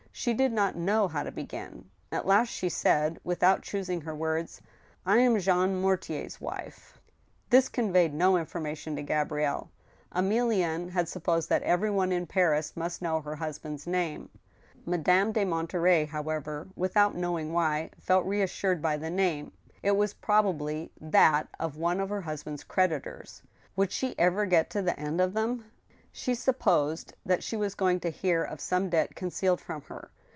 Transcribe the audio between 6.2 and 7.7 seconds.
wife." 134 ^^^ STEEL HAMMER, This